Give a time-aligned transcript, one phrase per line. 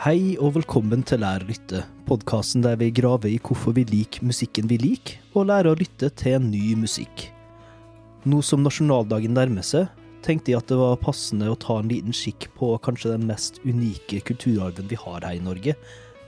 [0.00, 4.24] Hei og velkommen til Lær å lytte, podkasten der vi graver i hvorfor vi liker
[4.24, 7.26] musikken vi liker, og lærer å lytte til ny musikk.
[8.24, 9.90] Nå som nasjonaldagen nærmer seg,
[10.24, 13.60] tenkte jeg at det var passende å ta en liten skikk på kanskje den mest
[13.66, 15.76] unike kulturarven vi har her i Norge,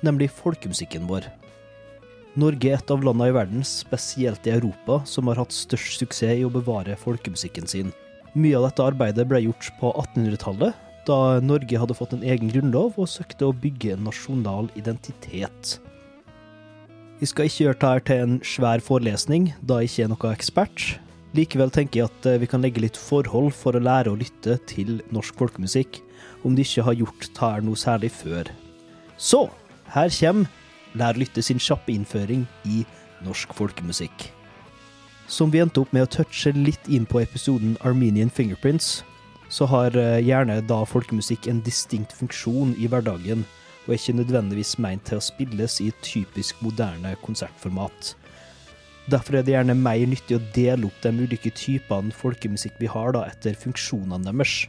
[0.00, 1.28] nemlig folkemusikken vår.
[2.40, 6.40] Norge er et av landene i verden, spesielt i Europa, som har hatt størst suksess
[6.40, 7.92] i å bevare folkemusikken sin.
[8.32, 12.98] Mye av dette arbeidet ble gjort på 1800-tallet, da Norge hadde fått en egen grunnlov
[13.00, 15.78] og søkte å bygge en nasjonal identitet.
[17.18, 20.84] Vi skal ikke gjøre dette til en svær forelesning, da jeg ikke er noen ekspert.
[21.34, 25.00] Likevel tenker jeg at vi kan legge litt forhold for å lære å lytte til
[25.14, 25.98] norsk folkemusikk,
[26.46, 28.52] om de ikke har gjort dette noe særlig før.
[29.18, 29.48] Så,
[29.90, 30.54] her kommer
[30.96, 32.84] Lær lytte sin kjappe innføring i
[33.24, 34.30] norsk folkemusikk.
[35.28, 39.02] Som vi endte opp med å touche litt inn på episoden Armenian Fingerprints,
[39.48, 43.46] så har gjerne da folkemusikk en distinkt funksjon i hverdagen,
[43.86, 48.12] og er ikke nødvendigvis meint til å spilles i et typisk moderne konsertformat.
[49.08, 53.14] Derfor er det gjerne mer nyttig å dele opp de ulike typene folkemusikk vi har,
[53.16, 54.66] da, etter funksjonene deres.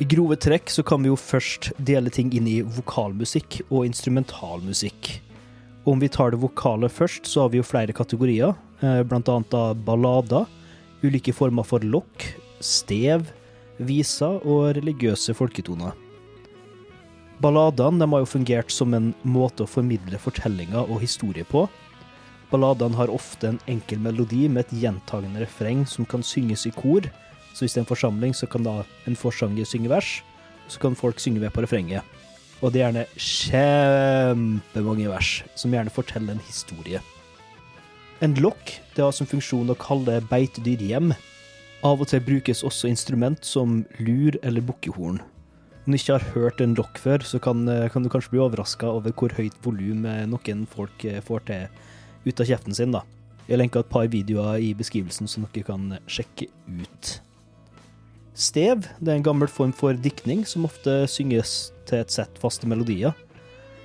[0.00, 5.12] I grove trekk så kan vi jo først dele ting inn i vokalmusikk og instrumentalmusikk.
[5.88, 10.48] Om vi tar det vokale først, så har vi jo flere kategorier, blant annet ballader,
[11.04, 12.24] ulike former for lokk,
[12.60, 13.28] stev,
[13.76, 15.94] viser og religiøse folketoner.
[17.42, 21.66] Balladene har jo fungert som en måte å formidle fortellinger og historie på.
[22.48, 27.04] Balladene har ofte en enkel melodi med et gjentagende refreng som kan synges i kor,
[27.52, 30.20] så hvis det er en forsamling, så kan da en forsanger synge vers,
[30.68, 32.04] så kan folk synge med på refrenget.
[32.64, 37.00] Og det er gjerne kjempemange vers, som gjerne forteller en historie.
[38.24, 41.12] En lokk har som funksjon å kalle beitedyr hjem.
[41.86, 45.20] Av og til brukes også instrument som lur eller bukkehorn.
[45.86, 47.60] Om du ikke har hørt en lokk før, så kan,
[47.92, 51.68] kan du kanskje bli overraska over hvor høyt volum noen folk får til
[52.26, 52.96] ut av kjeften sin.
[52.96, 53.04] da.
[53.46, 57.12] Jeg lenker et par videoer i beskrivelsen som dere kan sjekke ut.
[58.34, 62.66] Stev det er en gammel form for diktning som ofte synges til et sett faste
[62.66, 63.14] melodier.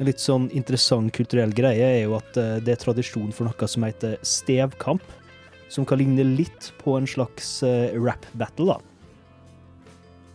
[0.00, 3.84] En litt sånn interessant kulturell greie er jo at det er tradisjon for noe som
[3.84, 5.04] heter stevkamp,
[5.72, 7.62] som kan ligne litt på en slags
[7.96, 8.80] rap-battle, da.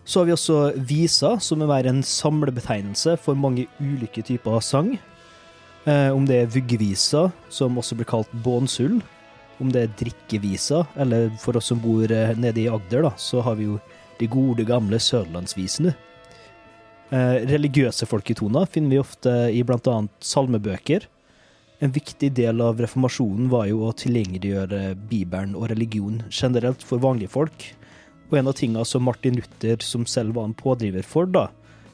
[0.08, 4.64] Så har vi også visa, som vil være en samlebetegnelse for mange ulike typer av
[4.64, 4.94] sang.
[5.84, 9.02] Om det er vuggevisa, som også blir kalt bånsull,
[9.60, 12.08] om det er drikkevisa, eller for oss som bor
[12.40, 13.82] nede i Agder, da, så har vi jo
[14.22, 15.94] de gode, gamle sørlandsvisene.
[17.08, 21.08] Eh, religiøse folketoner finner vi ofte i annet salmebøker.
[21.80, 27.30] En viktig del av reformasjonen var jo å tilgjengeliggjøre Bibelen og religion generelt for vanlige
[27.36, 27.68] folk.
[28.32, 31.52] Og en av tingene som Martin Luther, som selv var en pådriver for, da,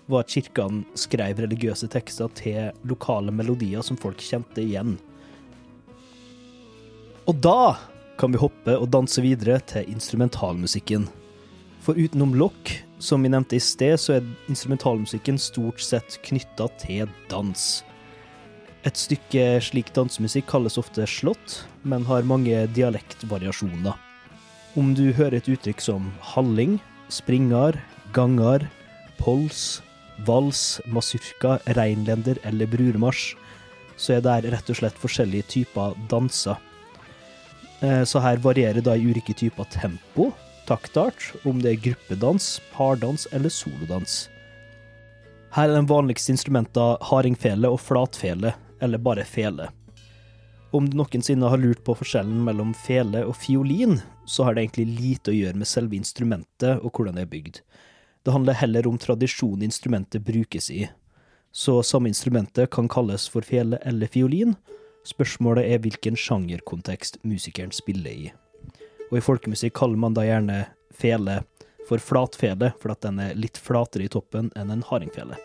[0.07, 4.95] var at kirkene skrev religiøse tekster til lokale melodier som folk kjente igjen.
[7.27, 7.75] Og da
[8.19, 11.09] kan vi hoppe og danse videre til instrumentalmusikken.
[11.83, 12.71] For utenom lokk,
[13.03, 17.83] som vi nevnte i sted, så er instrumentalmusikken stort sett knytta til dans.
[18.83, 23.95] Et stykke slik dansemusikk kalles ofte slått, men har mange dialektvariasjoner.
[24.75, 27.77] Om du hører et uttrykk som halling, springar,
[28.11, 28.65] gangar,
[29.21, 29.79] pols,
[30.27, 33.37] vals, masurka, reinlender eller brurmarsj,
[33.95, 36.59] så er det rett og slett forskjellige typer danser.
[37.79, 40.31] Så her varierer da i ulike typer tempo,
[40.67, 44.25] taktart, om det er gruppedans, pardans eller solodans.
[45.53, 49.69] Her er de vanligste instrumentene hardingfele og flatfele, eller bare fele.
[50.73, 54.99] Om du noensinne har lurt på forskjellen mellom fele og fiolin, så har det egentlig
[54.99, 57.59] lite å gjøre med selve instrumentet og hvordan det er bygd.
[58.23, 60.87] Det handler heller om tradisjonen instrumentet brukes i.
[61.53, 64.55] Så samme instrumentet kan kalles for fele eller fiolin.
[65.05, 68.31] Spørsmålet er hvilken sjangerkontekst musikeren spiller i.
[69.11, 71.43] Og i folkemusikk kaller man da gjerne fele
[71.85, 75.37] for flatfele, for at den er litt flatere i toppen enn en hardingfele.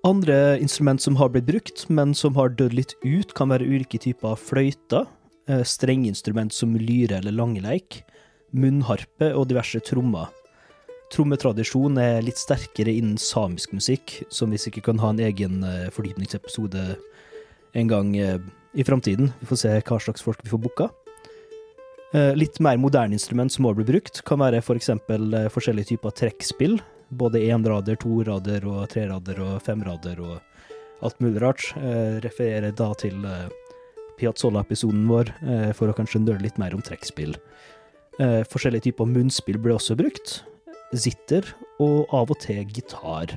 [0.00, 3.98] Andre instrument som har blitt brukt, men som har dødd litt ut, kan være ulike
[4.00, 5.04] typer fløyter,
[5.66, 8.00] strengeinstrument som lyre eller langeleik,
[8.56, 10.30] munnharpe og diverse trommer.
[11.12, 15.60] Trommetradisjon er litt sterkere innen samisk musikk, som vi sikkert kan ha en egen
[15.92, 16.84] fordypningsepisode
[17.76, 19.34] en gang i framtiden.
[19.42, 20.88] Vi får se hva slags folk vi får booka.
[22.38, 24.94] Litt mer moderne instrument som må bli brukt, kan være f.eks.
[25.04, 26.80] For forskjellige typer trekkspill.
[27.10, 30.38] Både énrader, torader og trerader og femrader og
[31.02, 31.64] alt mulig rart.
[32.22, 33.18] Refererer da til
[34.20, 35.32] Piazzolla-episoden vår
[35.74, 37.34] for å kanskje nøle litt mer om trekkspill.
[38.20, 40.40] Forskjellige typer munnspill ble også brukt.
[40.94, 41.46] Zitter
[41.82, 43.34] og av og til gitar.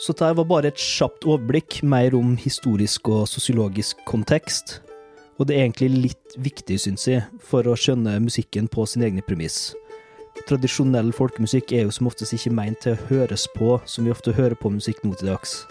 [0.00, 4.78] Så dette var bare et kjapt overblikk, mer om historisk og sosiologisk kontekst.
[5.36, 9.24] Og det er egentlig litt viktig, syns jeg, for å skjønne musikken på sin egne
[9.24, 9.74] premiss.
[10.48, 14.34] Tradisjonell folkemusikk er jo som oftest ikke meint til å høres på som vi ofte
[14.34, 15.62] hører på musikk nå til dags.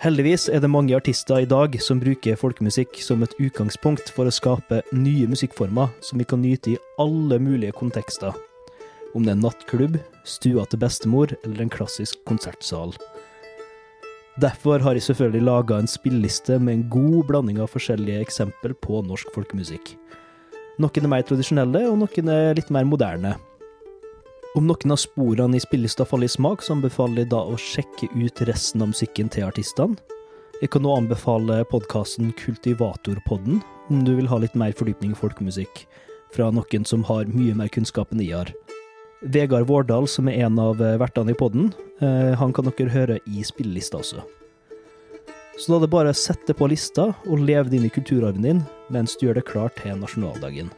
[0.00, 4.32] Heldigvis er det mange artister i dag som bruker folkemusikk som et utgangspunkt for å
[4.32, 8.32] skape nye musikkformer som vi kan nyte i alle mulige kontekster.
[9.12, 12.94] Om det er nattklubb, stua til bestemor eller en klassisk konsertsal.
[14.40, 19.02] Derfor har jeg selvfølgelig laga en spilleliste med en god blanding av forskjellige eksempel på
[19.04, 19.96] norsk folkemusikk.
[20.80, 23.34] Noen er mer tradisjonelle, og noen er litt mer moderne.
[24.58, 28.08] Om noen av sporene i spillelista faller i smak, så anbefaler jeg da å sjekke
[28.18, 29.94] ut resten av musikken til artistene.
[30.58, 33.60] Jeg kan nå anbefale podkasten Kultivatorpodden,
[33.94, 35.84] om du vil ha litt mer fordypning i folkemusikk,
[36.34, 38.52] fra noen som har mye mer kunnskap enn jeg har.
[39.22, 41.70] Vegard Vårdal, som er en av eh, vertene i podden,
[42.02, 44.26] eh, han kan dere høre i spillelista også.
[45.60, 48.42] Så da er det bare å sette på lista og leve det inn i kulturarven
[48.42, 50.72] din mens du gjør det klart til nasjonaldagen.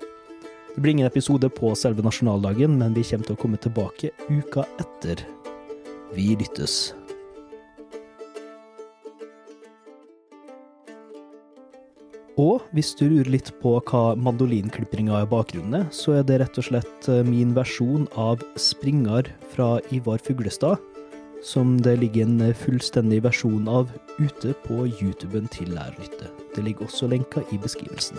[0.74, 4.64] Det blir ingen episode på selve nasjonaldagen, men vi kommer til å komme tilbake uka
[4.80, 5.20] etter.
[6.16, 6.94] Vi lyttes.
[12.40, 16.64] Og hvis du lurer litt på hva mandolinklippinga er bakgrunnen så er det rett og
[16.70, 20.80] slett eh, min versjon av 'Springar' fra Ivar Fuglestad,
[21.44, 26.32] som det ligger en eh, fullstendig versjon av ute på YouTuben til lærerlyttet.
[26.56, 28.16] Det ligger også lenka i beskrivelsen.